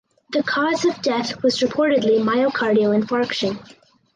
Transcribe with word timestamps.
The 0.31 0.41
cause 0.41 0.83
of 0.83 0.99
death 1.03 1.43
was 1.43 1.59
reportedly 1.59 2.17
myocardial 2.23 2.99
infarction. 2.99 3.59